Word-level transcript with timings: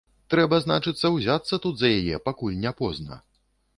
Трэба, 0.33 0.59
значыцца, 0.63 1.11
узяцца 1.17 1.59
тут 1.65 1.77
за 1.81 1.91
яе, 1.99 2.15
пакуль 2.31 2.59
не 2.65 2.73
позна. 2.81 3.23